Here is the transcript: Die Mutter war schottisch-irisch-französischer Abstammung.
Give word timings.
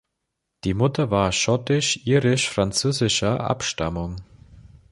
Die 0.63 0.73
Mutter 0.73 1.11
war 1.11 1.31
schottisch-irisch-französischer 1.31 3.39
Abstammung. 3.39 4.15